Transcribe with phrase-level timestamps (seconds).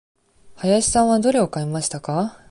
[0.55, 2.39] 林さんはどれを買いましたか。